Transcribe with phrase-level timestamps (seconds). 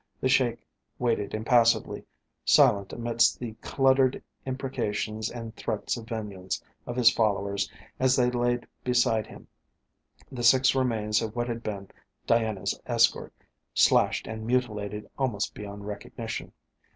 [0.19, 0.65] The Sheik
[0.97, 2.03] waited impassively,
[2.43, 8.65] silent amidst the muttered imprecations and threats of vengeance of his followers as they laid
[8.83, 9.47] beside him
[10.31, 11.91] the six remains of what had been
[12.25, 13.31] Diana's escort,
[13.75, 16.51] slashed and mutilated almost beyond recognition.